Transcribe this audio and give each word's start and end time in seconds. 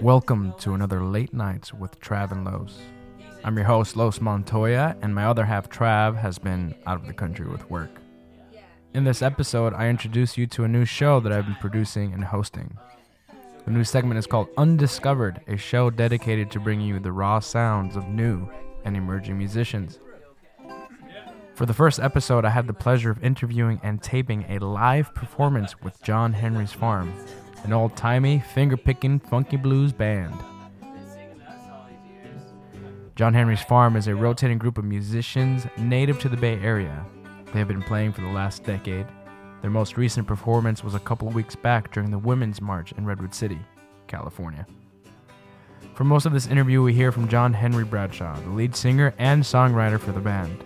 Welcome 0.00 0.54
to 0.58 0.74
another 0.74 1.02
Late 1.02 1.32
Nights 1.32 1.72
with 1.72 1.98
Trav 2.00 2.32
and 2.32 2.44
Los. 2.44 2.78
I'm 3.44 3.56
your 3.56 3.66
host, 3.66 3.96
Los 3.96 4.20
Montoya, 4.20 4.96
and 5.02 5.14
my 5.14 5.26
other 5.26 5.44
half, 5.44 5.68
Trav, 5.68 6.16
has 6.16 6.38
been 6.38 6.74
out 6.86 7.00
of 7.00 7.06
the 7.06 7.12
country 7.12 7.46
with 7.46 7.68
work. 7.70 7.90
In 8.94 9.04
this 9.04 9.22
episode, 9.22 9.74
I 9.74 9.88
introduce 9.88 10.36
you 10.36 10.46
to 10.48 10.64
a 10.64 10.68
new 10.68 10.84
show 10.84 11.20
that 11.20 11.32
I've 11.32 11.46
been 11.46 11.56
producing 11.56 12.12
and 12.12 12.24
hosting. 12.24 12.76
The 13.64 13.70
new 13.70 13.84
segment 13.84 14.18
is 14.18 14.26
called 14.26 14.54
Undiiscovered, 14.56 15.46
a 15.48 15.56
show 15.56 15.90
dedicated 15.90 16.50
to 16.50 16.60
bringing 16.60 16.86
you 16.86 17.00
the 17.00 17.12
raw 17.12 17.40
sounds 17.40 17.96
of 17.96 18.08
new 18.08 18.48
and 18.84 18.96
emerging 18.96 19.38
musicians. 19.38 19.98
For 21.54 21.66
the 21.66 21.74
first 21.74 22.00
episode, 22.00 22.44
I 22.44 22.50
had 22.50 22.66
the 22.66 22.72
pleasure 22.72 23.12
of 23.12 23.22
interviewing 23.22 23.80
and 23.84 24.02
taping 24.02 24.44
a 24.48 24.58
live 24.58 25.14
performance 25.14 25.80
with 25.82 26.02
John 26.02 26.32
Henry's 26.32 26.72
Farm, 26.72 27.14
an 27.62 27.72
old 27.72 27.96
timey, 27.96 28.40
finger 28.40 28.76
picking, 28.76 29.20
funky 29.20 29.56
blues 29.56 29.92
band. 29.92 30.34
John 33.14 33.34
Henry's 33.34 33.62
Farm 33.62 33.94
is 33.94 34.08
a 34.08 34.16
rotating 34.16 34.58
group 34.58 34.78
of 34.78 34.84
musicians 34.84 35.64
native 35.78 36.18
to 36.18 36.28
the 36.28 36.36
Bay 36.36 36.58
Area. 36.58 37.06
They 37.52 37.60
have 37.60 37.68
been 37.68 37.82
playing 37.82 38.14
for 38.14 38.22
the 38.22 38.32
last 38.32 38.64
decade. 38.64 39.06
Their 39.62 39.70
most 39.70 39.96
recent 39.96 40.26
performance 40.26 40.82
was 40.82 40.96
a 40.96 41.00
couple 41.00 41.28
weeks 41.28 41.54
back 41.54 41.92
during 41.92 42.10
the 42.10 42.18
Women's 42.18 42.60
March 42.60 42.90
in 42.98 43.06
Redwood 43.06 43.32
City, 43.32 43.60
California. 44.08 44.66
For 45.94 46.02
most 46.02 46.26
of 46.26 46.32
this 46.32 46.48
interview, 46.48 46.82
we 46.82 46.92
hear 46.92 47.12
from 47.12 47.28
John 47.28 47.54
Henry 47.54 47.84
Bradshaw, 47.84 48.34
the 48.40 48.50
lead 48.50 48.74
singer 48.74 49.14
and 49.18 49.40
songwriter 49.40 50.00
for 50.00 50.10
the 50.10 50.18
band. 50.18 50.64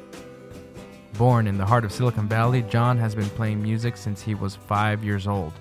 Born 1.19 1.49
in 1.49 1.59
the 1.59 1.67
heart 1.67 1.85
of 1.85 1.91
Silicon 1.91 2.29
Valley, 2.29 2.63
John 2.63 2.97
has 2.97 3.13
been 3.13 3.29
playing 3.31 3.61
music 3.61 3.97
since 3.97 4.23
he 4.23 4.37
was 4.37 4.55
five 4.55 5.03
years 5.03 5.27
old. 5.27 5.53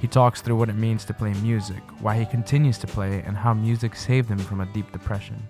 He 0.00 0.08
talks 0.08 0.40
through 0.40 0.56
what 0.56 0.68
it 0.68 0.74
means 0.74 1.04
to 1.04 1.14
play 1.14 1.32
music, 1.34 1.80
why 2.00 2.18
he 2.18 2.26
continues 2.26 2.76
to 2.78 2.88
play, 2.88 3.22
and 3.24 3.36
how 3.36 3.54
music 3.54 3.94
saved 3.94 4.28
him 4.28 4.38
from 4.38 4.60
a 4.60 4.66
deep 4.66 4.90
depression. 4.90 5.40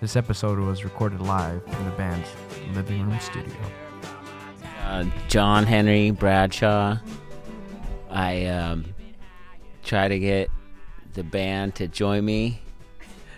This 0.00 0.16
episode 0.16 0.58
was 0.58 0.82
recorded 0.82 1.20
live 1.20 1.62
in 1.66 1.84
the 1.84 1.90
band's 1.90 2.26
living 2.74 3.06
room 3.06 3.20
studio. 3.20 3.54
Uh, 4.82 5.04
John 5.28 5.64
Henry 5.64 6.10
Bradshaw. 6.10 6.96
I 8.10 8.46
um, 8.46 8.86
try 9.84 10.08
to 10.08 10.18
get 10.18 10.48
the 11.12 11.22
band 11.22 11.74
to 11.74 11.86
join 11.86 12.24
me 12.24 12.62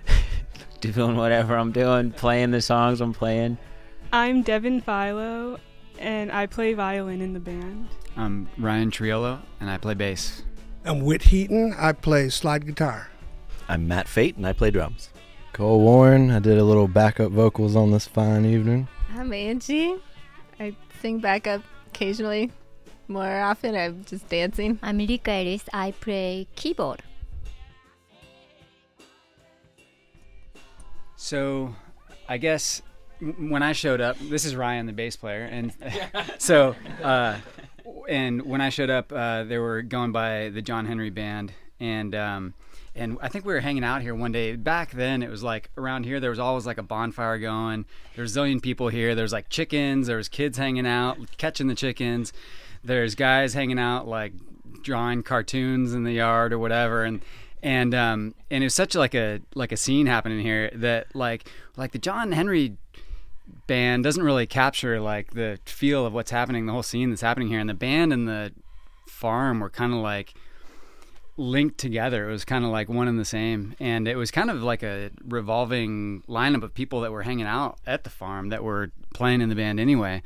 doing 0.80 1.16
whatever 1.16 1.56
I'm 1.56 1.72
doing, 1.72 2.12
playing 2.12 2.52
the 2.52 2.62
songs 2.62 3.00
I'm 3.00 3.12
playing. 3.12 3.58
I'm 4.14 4.42
Devin 4.42 4.80
Philo, 4.80 5.58
and 5.98 6.30
I 6.30 6.46
play 6.46 6.72
violin 6.72 7.20
in 7.20 7.32
the 7.32 7.40
band. 7.40 7.88
I'm 8.16 8.48
Ryan 8.58 8.92
Triolo, 8.92 9.40
and 9.58 9.68
I 9.68 9.76
play 9.76 9.94
bass. 9.94 10.44
I'm 10.84 11.00
Whit 11.00 11.20
Heaton. 11.22 11.74
I 11.76 11.90
play 11.90 12.28
slide 12.28 12.64
guitar. 12.64 13.08
I'm 13.68 13.88
Matt 13.88 14.06
Fate, 14.06 14.36
and 14.36 14.46
I 14.46 14.52
play 14.52 14.70
drums. 14.70 15.08
Cole 15.52 15.80
Warren. 15.80 16.30
I 16.30 16.38
did 16.38 16.58
a 16.58 16.62
little 16.62 16.86
backup 16.86 17.32
vocals 17.32 17.74
on 17.74 17.90
this 17.90 18.06
fine 18.06 18.44
evening. 18.44 18.86
I'm 19.16 19.32
Angie. 19.32 19.96
I 20.60 20.76
sing 21.02 21.18
backup 21.18 21.62
occasionally. 21.88 22.52
More 23.08 23.40
often, 23.40 23.74
I'm 23.74 24.04
just 24.04 24.28
dancing. 24.28 24.78
I'm 24.80 24.98
Rika 24.98 25.32
Ellis. 25.32 25.64
I 25.72 25.90
play 25.90 26.46
keyboard. 26.54 27.02
So, 31.16 31.74
I 32.28 32.36
guess 32.38 32.80
m- 32.80 32.94
when 33.20 33.62
I 33.62 33.72
showed 33.72 34.00
up, 34.00 34.18
this 34.18 34.44
is 34.44 34.56
Ryan, 34.56 34.86
the 34.86 34.92
bass 34.92 35.16
player, 35.16 35.44
and 35.44 35.72
so, 36.38 36.74
uh, 37.02 37.38
and 38.08 38.42
when 38.42 38.60
I 38.60 38.68
showed 38.68 38.90
up, 38.90 39.12
uh, 39.12 39.44
they 39.44 39.58
were 39.58 39.82
going 39.82 40.12
by 40.12 40.50
the 40.50 40.62
John 40.62 40.86
Henry 40.86 41.10
Band, 41.10 41.52
and 41.80 42.14
um, 42.14 42.54
and 42.94 43.18
I 43.20 43.28
think 43.28 43.44
we 43.44 43.52
were 43.52 43.60
hanging 43.60 43.84
out 43.84 44.02
here 44.02 44.14
one 44.14 44.32
day. 44.32 44.56
Back 44.56 44.92
then, 44.92 45.22
it 45.22 45.30
was 45.30 45.42
like 45.42 45.70
around 45.76 46.04
here, 46.04 46.20
there 46.20 46.30
was 46.30 46.38
always 46.38 46.66
like 46.66 46.78
a 46.78 46.82
bonfire 46.82 47.38
going. 47.38 47.86
There 48.14 48.22
was 48.22 48.36
a 48.36 48.41
zillion 48.41 48.62
people 48.62 48.88
here. 48.88 49.14
There 49.14 49.24
was 49.24 49.32
like 49.32 49.48
chickens. 49.48 50.06
There 50.06 50.16
was 50.16 50.28
kids 50.28 50.58
hanging 50.58 50.86
out, 50.86 51.19
catching 51.36 51.66
the 51.66 51.74
chickens. 51.74 52.32
There's 52.82 53.14
guys 53.14 53.54
hanging 53.54 53.78
out, 53.78 54.06
like 54.06 54.32
drawing 54.82 55.22
cartoons 55.22 55.94
in 55.94 56.04
the 56.04 56.12
yard 56.12 56.53
or 56.53 56.58
whatever, 56.58 57.04
and 57.04 57.20
and 57.62 57.94
um 57.94 58.34
and 58.50 58.62
it 58.62 58.66
was 58.66 58.74
such 58.74 58.94
like 58.94 59.14
a 59.14 59.41
like 59.54 59.72
a 59.72 59.76
scene 59.76 60.06
happening 60.06 60.41
here 60.41 60.70
that 60.74 61.16
like 61.16 61.50
like 61.76 61.92
the 61.92 61.98
John 61.98 62.32
Henry 62.32 62.76
band 63.66 64.04
doesn't 64.04 64.22
really 64.22 64.47
capture 64.47 65.00
like 65.00 65.32
the 65.32 65.58
feel 65.64 66.06
of 66.06 66.12
what's 66.12 66.30
happening, 66.30 66.66
the 66.66 66.72
whole 66.72 66.82
scene 66.82 67.10
that's 67.10 67.22
happening 67.22 67.48
here, 67.48 67.60
and 67.60 67.69
the 67.69 67.75
band 67.75 68.12
and 68.12 68.28
the 68.28 68.52
farm 69.06 69.60
were 69.60 69.70
kind 69.70 69.92
of 69.92 70.00
like 70.00 70.34
linked 71.36 71.78
together. 71.78 72.28
It 72.28 72.32
was 72.32 72.44
kind 72.44 72.64
of 72.64 72.70
like 72.70 72.88
one 72.88 73.08
and 73.08 73.19
the 73.19 73.24
same, 73.24 73.74
and 73.80 74.06
it 74.06 74.16
was 74.16 74.30
kind 74.30 74.50
of 74.50 74.62
like 74.62 74.82
a 74.82 75.10
revolving 75.26 76.22
lineup 76.28 76.62
of 76.62 76.74
people 76.74 77.00
that 77.03 77.12
were 77.12 77.22
hanging 77.22 77.47
out 77.47 77.78
at 77.86 78.04
the 78.04 78.10
farm 78.10 78.50
that 78.50 78.62
were 78.62 78.91
playing 79.14 79.41
in 79.41 79.48
the 79.48 79.54
band 79.54 79.80
anyway. 79.80 80.22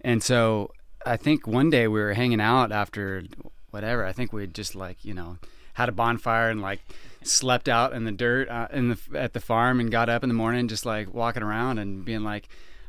And 0.00 0.22
so 0.22 0.72
I 1.04 1.16
think 1.16 1.46
one 1.46 1.70
day 1.70 1.88
we 1.88 2.00
were 2.00 2.14
hanging 2.14 2.40
out 2.40 2.72
after 2.72 3.24
whatever. 3.70 4.04
I 4.04 4.12
think 4.12 4.32
we 4.32 4.46
just 4.46 4.74
like 4.74 5.04
you 5.04 5.14
know 5.14 5.38
had 5.74 5.88
a 5.88 5.92
bonfire 5.92 6.50
and 6.50 6.60
like 6.60 6.80
slept 7.22 7.68
out 7.68 7.92
in 7.92 8.04
the 8.04 8.12
dirt 8.12 8.48
uh, 8.48 8.68
in 8.72 8.88
the 8.88 8.98
at 9.14 9.32
the 9.32 9.40
farm 9.40 9.80
and 9.80 9.90
got 9.90 10.08
up 10.08 10.22
in 10.22 10.28
the 10.28 10.34
morning 10.34 10.68
just 10.68 10.84
like 10.84 11.12
walking 11.12 11.42
around 11.42 11.78
and 11.78 12.04
being 12.04 12.24
like, 12.24 12.48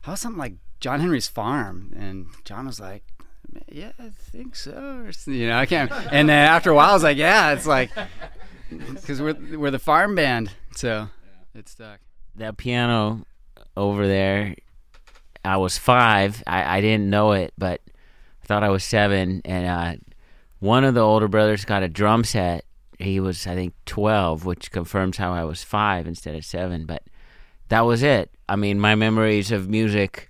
how's 0.09 0.21
something 0.21 0.39
like 0.39 0.55
John 0.79 0.99
Henry's 0.99 1.27
farm? 1.27 1.93
And 1.95 2.27
John 2.43 2.65
was 2.65 2.79
like, 2.79 3.03
yeah, 3.67 3.91
I 3.99 4.09
think 4.09 4.55
so. 4.55 5.07
You 5.25 5.47
know, 5.47 5.57
I 5.57 5.65
can't. 5.65 5.91
And 6.11 6.29
then 6.29 6.49
after 6.49 6.71
a 6.71 6.75
while, 6.75 6.91
I 6.91 6.93
was 6.93 7.03
like, 7.03 7.17
yeah, 7.17 7.53
it's 7.53 7.67
like 7.67 7.91
because 8.69 9.21
we're 9.21 9.37
we're 9.57 9.71
the 9.71 9.79
farm 9.79 10.15
band, 10.15 10.51
so 10.75 11.07
it 11.55 11.69
stuck. 11.69 11.99
That 12.35 12.57
piano 12.57 13.25
over 13.75 14.07
there, 14.07 14.55
I 15.43 15.57
was 15.57 15.77
five. 15.77 16.43
I, 16.45 16.77
I 16.77 16.81
didn't 16.81 17.09
know 17.09 17.31
it, 17.31 17.53
but 17.57 17.81
I 18.43 18.45
thought 18.45 18.63
I 18.63 18.69
was 18.69 18.83
seven. 18.83 19.41
And 19.45 19.67
uh, 19.67 19.99
one 20.59 20.83
of 20.83 20.93
the 20.93 21.01
older 21.01 21.27
brothers 21.27 21.65
got 21.65 21.83
a 21.83 21.89
drum 21.89 22.23
set. 22.23 22.65
He 22.99 23.19
was, 23.19 23.47
I 23.47 23.55
think, 23.55 23.73
12, 23.85 24.45
which 24.45 24.71
confirms 24.71 25.17
how 25.17 25.33
I 25.33 25.45
was 25.45 25.63
five 25.63 26.05
instead 26.05 26.35
of 26.35 26.43
seven. 26.43 26.85
But 26.85 27.03
that 27.69 27.81
was 27.81 28.03
it. 28.03 28.31
I 28.47 28.56
mean, 28.56 28.80
my 28.80 28.96
memories 28.96 29.52
of 29.52 29.69
music 29.69 30.30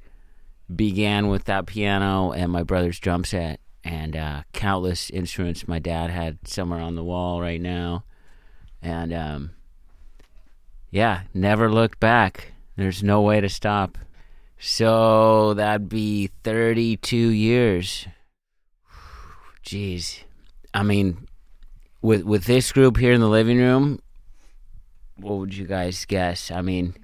began 0.74 1.28
with 1.28 1.46
that 1.46 1.66
piano 1.66 2.32
and 2.32 2.52
my 2.52 2.64
brother's 2.64 3.00
drum 3.00 3.24
set 3.24 3.60
and 3.84 4.16
uh, 4.16 4.44
countless 4.54 5.10
instruments 5.10 5.68
my 5.68 5.80
dad 5.80 6.10
had 6.10 6.38
somewhere 6.46 6.82
on 6.82 6.96
the 6.96 7.04
wall 7.04 7.42
right 7.42 7.62
now. 7.62 8.04
And 8.82 9.14
um, 9.14 9.52
yeah, 10.92 11.22
never 11.34 11.72
looked 11.72 12.00
back. 12.00 12.54
There's 12.76 13.04
no 13.04 13.22
way 13.22 13.42
to 13.42 13.50
stop. 13.50 13.98
So 14.60 15.54
that'd 15.54 15.90
be 15.90 16.30
32 16.44 17.16
years. 17.16 18.06
Jeez. 19.66 20.24
I 20.74 20.84
mean, 20.84 21.28
with 22.02 22.24
with 22.24 22.44
this 22.46 22.72
group 22.72 22.98
here 22.98 23.14
in 23.14 23.22
the 23.22 23.28
living 23.28 23.58
room, 23.58 24.02
what 25.18 25.38
would 25.38 25.56
you 25.56 25.66
guys 25.66 26.06
guess? 26.06 26.52
I 26.52 26.62
mean, 26.62 26.96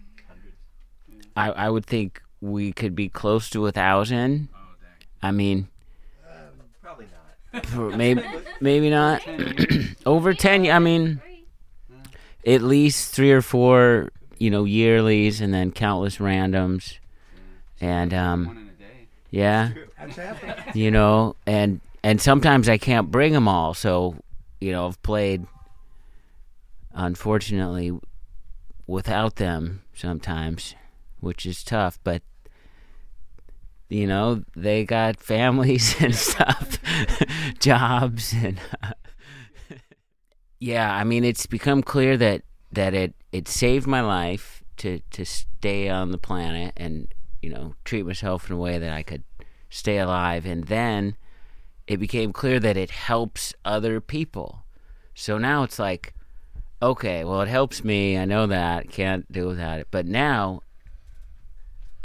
I 1.36 1.52
I 1.52 1.70
would 1.70 1.86
think 1.86 2.22
we 2.42 2.72
could 2.74 2.96
be 2.96 3.10
close 3.10 3.50
to 3.52 3.66
a 3.68 3.72
thousand. 3.72 4.50
I 5.22 5.32
mean, 5.32 5.68
Probably 6.82 7.08
not. 7.92 7.98
maybe 7.98 8.24
maybe 8.60 8.90
not. 8.90 9.22
Over 10.06 10.34
ten. 10.34 10.70
I 10.70 10.80
mean, 10.80 11.22
at 12.46 12.62
least 12.62 13.14
three 13.14 13.32
or 13.32 13.42
four. 13.42 14.12
You 14.38 14.50
know, 14.52 14.66
yearlies 14.66 15.40
and 15.40 15.54
then 15.54 15.72
countless 15.72 16.18
randoms, 16.18 16.98
and 17.80 18.14
um, 18.14 18.46
One 18.48 18.58
in 18.58 18.64
a 18.64 18.72
day. 18.72 19.08
yeah, 19.32 19.72
That's 19.98 20.76
you 20.76 20.92
know, 20.92 21.38
and 21.48 21.80
and 22.04 22.20
sometimes 22.20 22.68
I 22.68 22.78
can't 22.78 23.10
bring 23.10 23.32
them 23.32 23.48
all. 23.48 23.74
So, 23.74 24.16
you 24.60 24.74
know, 24.74 24.88
I've 24.88 25.02
played, 25.04 25.46
unfortunately, 26.94 27.98
without 28.88 29.38
them 29.38 29.82
sometimes, 29.94 30.76
which 31.26 31.46
is 31.46 31.64
tough. 31.64 32.00
But 32.04 32.22
you 33.90 34.08
know, 34.08 34.44
they 34.56 34.86
got 34.86 35.20
families 35.34 35.96
and 36.00 36.16
stuff, 36.16 36.80
jobs, 37.60 38.34
and 38.34 38.60
yeah. 40.60 40.96
I 40.96 41.04
mean, 41.04 41.24
it's 41.24 41.46
become 41.48 41.82
clear 41.82 42.16
that 42.18 42.44
that 42.72 42.94
it 42.94 43.14
it 43.32 43.48
saved 43.48 43.88
my 43.88 44.02
life 44.02 44.64
to 44.78 45.00
to 45.12 45.26
stay 45.26 45.90
on 45.90 46.12
the 46.12 46.18
planet 46.18 46.74
and 46.78 47.14
you 47.42 47.50
know 47.50 47.74
treat 47.84 48.06
myself 48.06 48.50
in 48.50 48.56
a 48.56 48.60
way 48.60 48.78
that 48.78 48.94
I 48.94 49.04
could 49.04 49.24
stay 49.70 49.98
alive, 49.98 50.46
and 50.46 50.66
then 50.66 51.18
it 51.88 51.98
became 51.98 52.34
clear 52.34 52.60
that 52.60 52.78
it 52.78 52.92
helps 52.92 53.54
other 53.64 54.00
people. 54.02 54.64
So 55.14 55.38
now 55.38 55.64
it's 55.64 55.80
like, 55.80 56.14
okay, 56.82 57.24
well, 57.24 57.42
it 57.42 57.48
helps 57.48 57.84
me. 57.84 58.18
I 58.18 58.26
know 58.26 58.48
that. 58.48 58.90
Can't 58.90 59.32
do 59.32 59.48
without 59.48 59.80
it. 59.80 59.88
But 59.92 60.06
now, 60.06 60.62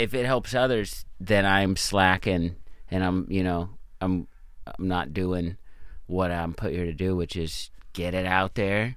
if 0.00 0.14
it 0.14 0.24
helps 0.24 0.54
others, 0.54 1.04
then 1.20 1.44
I'm 1.44 1.76
slacking 1.76 2.56
and 2.90 3.04
I'm 3.04 3.26
you 3.28 3.44
know 3.44 3.68
I'm 4.00 4.26
I'm 4.66 4.88
not 4.88 5.12
doing 5.12 5.58
what 6.06 6.30
I'm 6.30 6.54
put 6.54 6.72
here 6.72 6.86
to 6.86 6.94
do, 6.94 7.14
which 7.14 7.36
is 7.36 7.70
get 7.92 8.14
it 8.14 8.24
out 8.24 8.54
there 8.54 8.96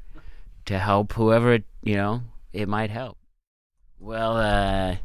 to 0.65 0.79
help 0.79 1.11
whoever 1.13 1.59
you 1.83 1.95
know 1.95 2.21
it 2.53 2.69
might 2.69 2.89
help. 2.89 3.17
Well, 3.99 4.37
uh, 4.37 4.95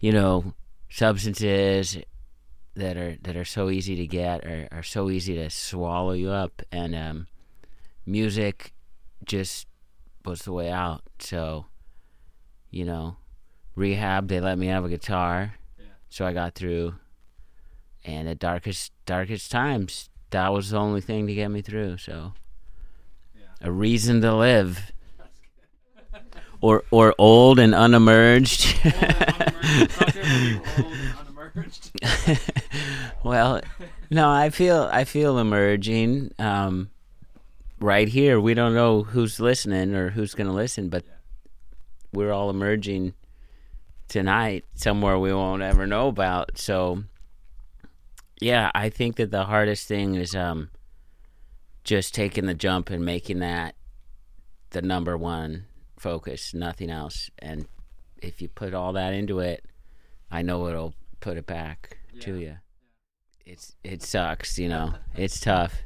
you 0.00 0.10
know, 0.10 0.54
substances 0.90 1.98
that 2.74 2.96
are 2.96 3.16
that 3.22 3.36
are 3.36 3.44
so 3.44 3.70
easy 3.70 3.94
to 3.94 4.08
get 4.08 4.44
are, 4.44 4.68
are 4.72 4.82
so 4.82 5.08
easy 5.08 5.36
to 5.36 5.50
swallow 5.50 6.14
you 6.14 6.30
up, 6.30 6.62
and 6.72 6.96
um, 6.96 7.28
music 8.04 8.72
just 9.24 9.68
was 10.24 10.42
the 10.42 10.52
way 10.52 10.72
out. 10.72 11.02
So, 11.20 11.66
you 12.70 12.84
know, 12.84 13.18
rehab 13.74 14.28
they 14.28 14.40
let 14.40 14.58
me 14.58 14.68
have 14.68 14.84
a 14.84 14.88
guitar, 14.88 15.54
so 16.08 16.24
I 16.26 16.32
got 16.32 16.54
through. 16.54 16.94
And 18.04 18.28
the 18.28 18.34
darkest 18.34 18.92
darkest 19.06 19.50
times, 19.50 20.10
that 20.30 20.52
was 20.52 20.70
the 20.70 20.78
only 20.78 21.00
thing 21.00 21.26
to 21.26 21.34
get 21.34 21.48
me 21.48 21.62
through. 21.62 21.98
So, 21.98 22.34
a 23.60 23.72
reason 23.72 24.20
to 24.22 24.34
live. 24.34 24.92
Or 26.60 26.82
or 26.90 27.14
old 27.18 27.58
and 27.58 27.74
unemerged. 27.74 28.74
well, 33.22 33.60
no, 34.10 34.30
I 34.30 34.48
feel 34.48 34.88
I 34.90 35.04
feel 35.04 35.38
emerging. 35.38 36.32
Um, 36.38 36.88
right 37.80 38.08
here, 38.08 38.40
we 38.40 38.54
don't 38.54 38.72
know 38.72 39.02
who's 39.02 39.40
listening 39.40 39.94
or 39.94 40.08
who's 40.08 40.34
going 40.34 40.46
to 40.46 40.54
listen, 40.54 40.88
but 40.88 41.04
we're 42.14 42.32
all 42.32 42.48
emerging 42.48 43.12
tonight 44.08 44.64
somewhere 44.74 45.18
we 45.18 45.32
won't 45.32 45.62
ever 45.62 45.86
know 45.86 46.08
about. 46.08 46.58
So, 46.58 47.04
yeah, 48.40 48.70
I 48.74 48.88
think 48.88 49.16
that 49.16 49.30
the 49.30 49.44
hardest 49.44 49.88
thing 49.88 50.14
is 50.14 50.34
um, 50.34 50.70
just 51.84 52.14
taking 52.14 52.46
the 52.46 52.54
jump 52.54 52.90
and 52.90 53.04
making 53.04 53.40
that 53.40 53.74
the 54.70 54.82
number 54.82 55.16
one 55.16 55.66
focus, 55.98 56.52
nothing 56.52 56.90
else. 56.90 57.30
And 57.38 57.66
if 58.20 58.42
you 58.42 58.48
put 58.48 58.74
all 58.74 58.92
that 58.92 59.14
into 59.14 59.38
it, 59.40 59.64
I 60.30 60.42
know 60.42 60.68
it'll 60.68 60.94
put 61.20 61.36
it 61.36 61.46
back 61.46 61.98
to 62.20 62.34
you. 62.34 62.56
It's 63.46 63.74
it 63.82 64.02
sucks, 64.02 64.58
you 64.58 64.68
know. 64.68 64.94
It's 65.16 65.40
tough. 65.40 65.82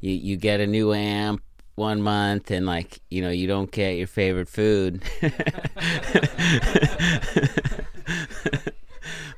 You 0.00 0.12
you 0.12 0.36
get 0.36 0.60
a 0.60 0.66
new 0.66 0.92
amp 0.92 1.42
one 1.74 2.00
month 2.02 2.50
and 2.50 2.66
like 2.66 3.00
you 3.10 3.22
know 3.22 3.30
you 3.30 3.46
don't 3.46 3.70
get 3.70 3.96
your 3.96 4.06
favorite 4.06 4.48
food. 4.48 5.02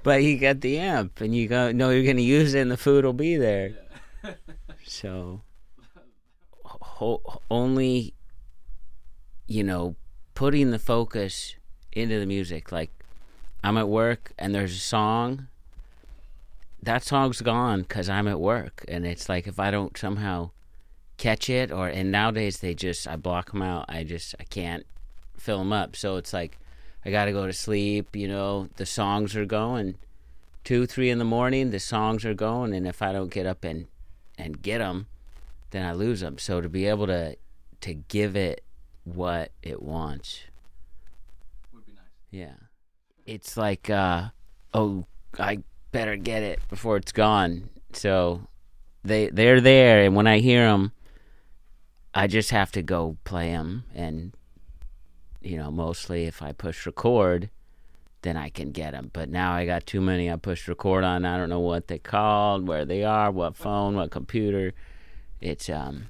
But 0.03 0.23
you 0.23 0.37
get 0.37 0.61
the 0.61 0.79
amp 0.79 1.21
and 1.21 1.35
you 1.35 1.49
go 1.49 1.73
no 1.73 1.91
you're 1.91 2.05
going 2.05 2.17
to 2.17 2.23
use 2.23 2.55
it 2.55 2.61
and 2.61 2.71
the 2.71 2.77
food 2.77 3.05
will 3.05 3.12
be 3.12 3.35
there. 3.35 3.73
So 4.85 5.41
ho- 6.97 7.41
only 7.50 8.15
you 9.47 9.62
know 9.62 9.97
putting 10.35 10.71
the 10.71 10.79
focus 10.79 11.56
into 11.93 12.19
the 12.19 12.27
music 12.27 12.73
like 12.73 12.91
i'm 13.62 13.77
at 13.77 13.89
work 13.89 14.32
and 14.39 14.55
there's 14.55 14.75
a 14.75 14.81
song 14.81 15.47
that 16.82 17.03
song's 17.03 17.41
gone 17.41 17.82
because 17.82 18.09
i'm 18.09 18.29
at 18.29 18.41
work 18.41 18.85
and 18.89 19.06
it's 19.06 19.29
like 19.29 19.47
if 19.47 19.59
i 19.59 19.71
don't 19.71 19.97
somehow 19.97 20.50
catch 21.17 21.49
it 21.49 21.73
or 21.73 21.89
and 21.89 22.13
nowadays 22.13 22.59
they 22.59 22.75
just 22.75 23.09
i 23.09 23.17
block 23.17 23.53
them 23.53 23.63
out. 23.63 23.87
I 23.89 24.05
just 24.05 24.35
i 24.39 24.45
can't 24.45 24.85
fill 25.37 25.59
them 25.59 25.73
up. 25.73 25.97
So 25.97 26.17
it's 26.17 26.33
like 26.33 26.59
i 27.05 27.11
gotta 27.11 27.33
go 27.33 27.47
to 27.47 27.53
sleep 27.53 28.15
you 28.15 28.29
know 28.29 28.69
the 28.77 28.87
songs 28.87 29.35
are 29.37 29.47
going. 29.47 29.97
Two 30.65 30.87
three 30.87 31.11
in 31.11 31.19
the 31.19 31.25
morning 31.25 31.71
the 31.71 31.81
songs 31.81 32.25
are 32.25 32.35
going 32.35 32.75
and 32.75 32.87
if 32.87 33.01
i 33.03 33.13
don't 33.13 33.31
get 33.31 33.47
up 33.47 33.65
and 33.65 33.87
and 34.37 34.61
get 34.61 34.79
them 34.79 35.07
then 35.71 35.85
i 35.87 35.93
lose 35.93 36.21
them 36.21 36.39
so 36.39 36.61
to 36.61 36.69
be 36.69 36.87
able 36.87 37.07
to 37.07 37.37
to 37.81 37.95
give 37.95 38.37
it 38.37 38.63
what 39.05 39.53
it 39.63 39.83
wants. 39.83 40.41
Would 41.73 41.87
be 41.87 41.93
nice. 41.93 42.03
yeah. 42.31 42.55
It's 43.25 43.57
like 43.57 43.89
uh 43.89 44.29
oh 44.75 45.07
i 45.39 45.59
better 45.93 46.17
get 46.17 46.43
it 46.43 46.61
before 46.69 46.97
it's 46.97 47.13
gone. 47.13 47.71
So 47.93 48.49
they 49.05 49.29
they're 49.31 49.61
there 49.61 50.03
and 50.03 50.17
when 50.17 50.27
i 50.27 50.39
hear 50.41 50.67
them 50.67 50.93
i 52.17 52.27
just 52.27 52.51
have 52.51 52.73
to 52.73 52.83
go 52.83 53.17
play 53.25 53.51
them 53.51 53.85
and 53.95 54.33
you 55.41 55.57
know 55.57 55.71
mostly 55.71 56.25
if 56.25 56.43
i 56.43 56.51
push 56.53 56.87
record 56.87 57.51
then 58.23 58.37
i 58.37 58.49
can 58.49 58.73
get 58.73 58.93
them 58.93 59.11
but 59.13 59.29
now 59.29 59.53
i 59.53 59.65
got 59.65 59.87
too 59.87 60.01
many 60.01 60.31
i 60.31 60.37
pushed 60.37 60.67
record 60.67 61.05
on 61.05 61.25
i 61.25 61.37
don't 61.37 61.49
know 61.49 61.61
what 61.61 61.87
they 61.87 61.99
called 61.99 62.67
where 62.67 62.85
they 62.85 63.05
are 63.05 63.31
what 63.31 63.55
phone 63.57 63.95
what 63.95 64.11
computer. 64.11 64.73
It's 65.41 65.69
um 65.69 66.07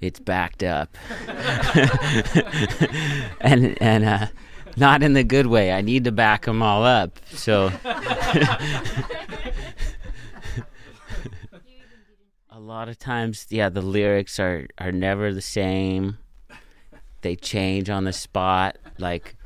it's 0.00 0.20
backed 0.20 0.62
up. 0.62 0.96
And 3.40 3.80
and 3.80 4.04
uh 4.04 4.26
not 4.76 5.02
in 5.02 5.14
the 5.14 5.24
good 5.24 5.46
way. 5.46 5.72
I 5.72 5.80
need 5.80 6.04
to 6.04 6.12
back 6.12 6.44
them 6.44 6.62
all 6.62 6.84
up. 6.84 7.18
So 7.30 7.70
a 12.50 12.55
lot 12.66 12.88
of 12.88 12.98
times 12.98 13.46
yeah 13.48 13.68
the 13.68 13.80
lyrics 13.80 14.40
are 14.40 14.66
are 14.78 14.92
never 14.92 15.32
the 15.32 15.40
same. 15.40 16.18
They 17.22 17.36
change 17.36 17.88
on 17.88 18.04
the 18.04 18.12
spot. 18.12 18.76
Like 18.98 19.36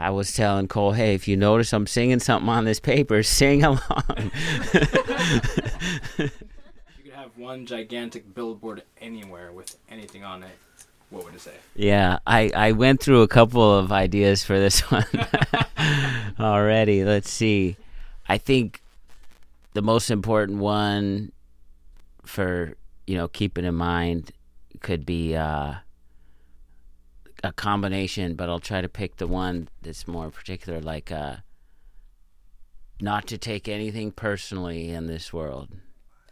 i 0.00 0.10
was 0.10 0.32
telling 0.32 0.68
cole 0.68 0.92
hey 0.92 1.12
if 1.14 1.26
you 1.26 1.36
notice 1.36 1.72
i'm 1.72 1.84
singing 1.84 2.20
something 2.20 2.48
on 2.48 2.64
this 2.64 2.78
paper 2.78 3.20
sing 3.24 3.64
along. 3.64 3.80
If 4.72 6.30
you 6.96 7.04
could 7.04 7.12
have 7.14 7.36
one 7.36 7.66
gigantic 7.66 8.32
billboard 8.32 8.84
anywhere 9.00 9.50
with 9.50 9.76
anything 9.90 10.22
on 10.22 10.44
it, 10.44 10.56
what 11.10 11.24
would 11.24 11.34
it 11.34 11.40
say? 11.40 11.54
yeah 11.74 12.18
i 12.26 12.50
i 12.54 12.70
went 12.72 13.00
through 13.02 13.22
a 13.22 13.28
couple 13.28 13.76
of 13.76 13.90
ideas 13.90 14.44
for 14.44 14.58
this 14.58 14.80
one 14.92 15.04
already. 16.38 17.04
Let's 17.04 17.30
see. 17.30 17.76
I 18.28 18.38
think 18.38 18.82
the 19.72 19.82
most 19.82 20.10
important 20.10 20.58
one 20.58 21.32
for 22.28 22.74
you 23.06 23.16
know 23.16 23.26
keeping 23.26 23.64
in 23.64 23.74
mind 23.74 24.32
could 24.80 25.06
be 25.06 25.34
uh, 25.34 25.74
a 27.42 27.52
combination, 27.52 28.34
but 28.34 28.48
I'll 28.48 28.60
try 28.60 28.80
to 28.80 28.88
pick 28.88 29.16
the 29.16 29.26
one 29.26 29.68
that's 29.82 30.06
more 30.06 30.30
particular, 30.30 30.80
like 30.80 31.10
uh, 31.10 31.36
not 33.00 33.26
to 33.28 33.38
take 33.38 33.68
anything 33.68 34.12
personally 34.12 34.90
in 34.90 35.06
this 35.06 35.32
world, 35.32 35.68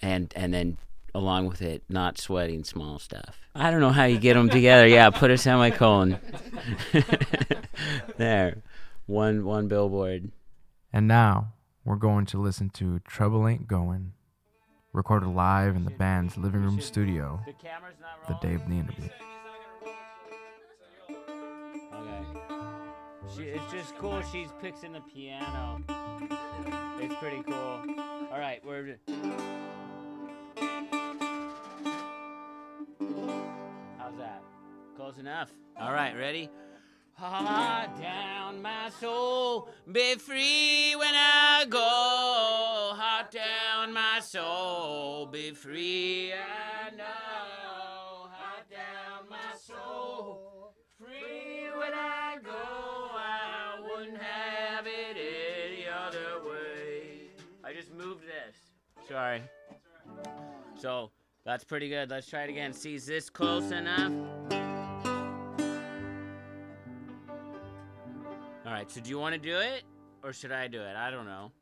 and 0.02 0.32
and 0.37 0.52
then 0.52 0.78
along 1.15 1.46
with 1.46 1.62
it, 1.62 1.82
not 1.88 2.19
sweating 2.19 2.62
small 2.62 2.98
stuff. 2.98 3.38
I 3.55 3.70
don't 3.70 3.81
know 3.81 3.91
how 3.91 4.05
you 4.05 4.19
get 4.19 4.34
them 4.34 4.50
together. 4.50 4.86
Yeah, 4.86 5.08
put 5.08 5.31
a 5.31 5.38
semicolon 5.38 6.19
there, 8.19 8.62
one 9.06 9.44
one 9.44 9.67
billboard. 9.67 10.31
And 10.93 11.08
now 11.08 11.55
we're 11.84 11.96
going 11.96 12.26
to 12.26 12.41
listen 12.41 12.69
to 12.70 12.98
Trouble 13.00 13.48
Ain't 13.48 13.67
Going, 13.67 14.12
recorded 14.96 15.29
live 15.29 15.76
in 15.76 15.84
the 15.84 15.91
band's 15.91 16.38
living 16.38 16.62
room 16.62 16.81
studio 16.81 17.38
the 18.29 18.34
day 18.41 18.55
of 18.55 18.67
the 18.67 18.74
interview. 18.74 19.08
Okay. 21.93 22.24
She, 23.36 23.43
it's 23.43 23.70
just 23.70 23.94
cool. 23.98 24.22
She's 24.32 24.48
fixing 24.62 24.93
the 24.93 25.03
piano. 25.03 25.82
It's 26.98 27.15
pretty 27.17 27.43
cool. 27.43 27.82
All 28.32 28.38
right, 28.38 28.65
we're. 28.65 28.96
How's 33.98 34.17
that? 34.17 34.43
Close 34.96 35.19
enough. 35.19 35.50
All 35.79 35.93
right, 35.93 36.17
ready? 36.17 36.48
Heart 37.19 37.99
down 37.99 38.61
my 38.61 38.91
soul, 39.01 39.70
be 39.91 40.17
free 40.17 40.94
when 40.96 41.15
I 41.15 41.65
go. 41.67 42.93
Heart 42.94 43.31
down 43.31 43.94
my 43.94 44.20
soul, 44.20 45.25
be 45.25 45.53
free. 45.53 46.35
I 46.35 46.91
know. 46.94 47.05
Down 48.70 49.31
my 49.31 49.56
soul, 49.56 50.75
free 50.99 51.70
when 51.79 51.94
I 51.94 52.37
go. 52.44 52.51
I 52.53 53.81
wouldn't 53.81 54.19
have 54.19 54.87
it 54.87 55.17
any 55.17 55.87
other 55.89 56.46
way. 56.46 57.31
I 57.65 57.73
just 57.73 57.94
moved 57.94 58.25
this. 58.25 59.08
Sorry. 59.08 59.41
So 60.79 61.11
that's 61.46 61.65
pretty 61.65 61.89
good. 61.89 62.11
Let's 62.11 62.29
try 62.29 62.43
it 62.43 62.51
again. 62.51 62.75
See, 62.75 62.94
is 62.94 63.06
this 63.06 63.31
close 63.31 63.70
enough? 63.70 64.13
right, 68.86 68.94
so 68.94 69.00
do 69.00 69.10
you 69.10 69.19
want 69.19 69.34
to 69.34 69.40
do 69.40 69.58
it? 69.58 69.82
Or 70.22 70.32
should 70.32 70.52
I 70.52 70.69
do 70.69 70.81
it? 70.81 70.96
I 70.96 71.10
don't 71.10 71.26
know. 71.26 71.52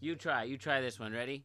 You 0.00 0.14
try. 0.14 0.44
You 0.44 0.56
try 0.56 0.80
this 0.80 0.98
one. 0.98 1.12
Ready? 1.12 1.44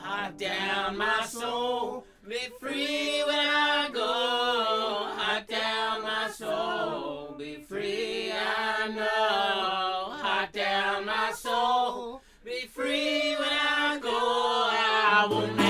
Hot 0.00 0.36
down 0.36 0.98
my 0.98 1.24
soul, 1.24 2.04
be 2.28 2.38
free 2.60 3.22
when 3.26 3.38
I 3.38 3.88
go. 3.92 4.00
Hot 4.00 5.46
down 5.48 6.02
my 6.02 6.30
soul, 6.30 7.34
be 7.38 7.56
free 7.62 8.30
I 8.32 8.88
know. 8.88 10.14
Hot 10.16 10.52
down 10.52 11.06
my 11.06 11.32
soul, 11.32 12.20
be 12.44 12.66
free 12.66 13.34
when 13.36 13.48
I 13.48 13.98
go. 14.02 14.10
I 14.10 15.26
won't. 15.30 15.63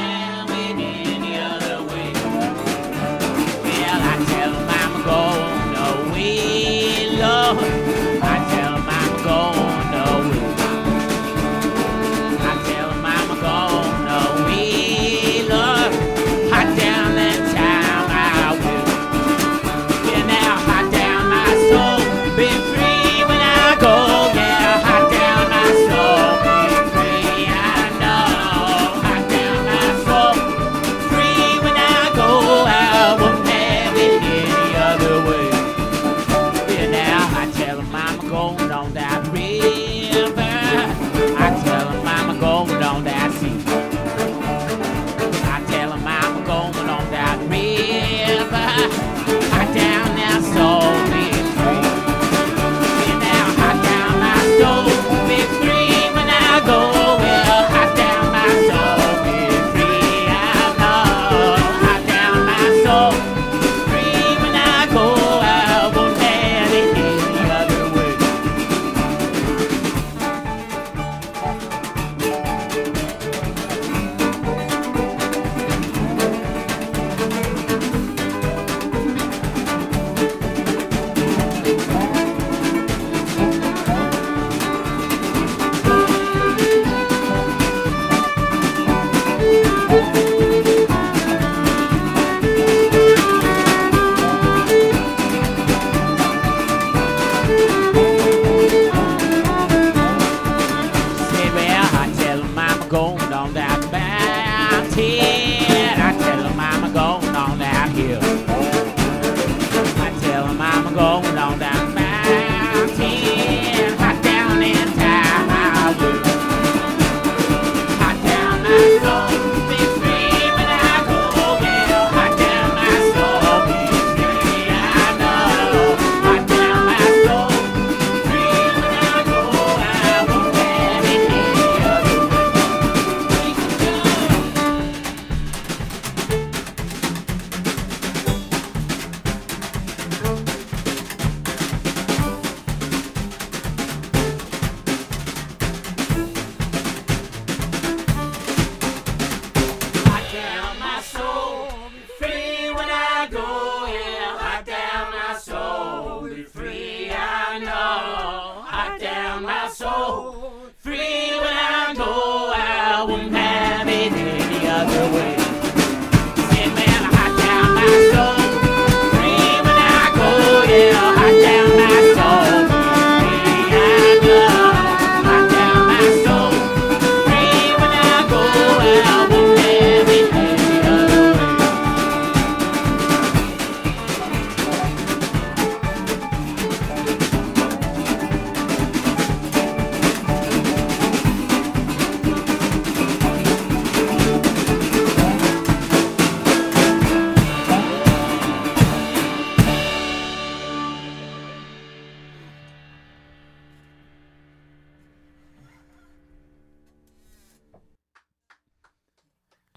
go. 5.04 5.32
No, 5.72 6.10
we, 6.12 7.18
Lord. 7.20 7.83
工。 38.28 38.63